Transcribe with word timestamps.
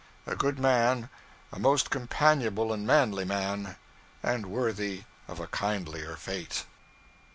A 0.25 0.35
good 0.35 0.57
man, 0.57 1.09
a 1.53 1.59
most 1.59 1.91
companionable 1.91 2.73
and 2.73 2.87
manly 2.87 3.23
man, 3.23 3.75
and 4.23 4.47
worthy 4.47 5.03
of 5.27 5.39
a 5.39 5.45
kindlier 5.45 6.15
fate. 6.15 6.65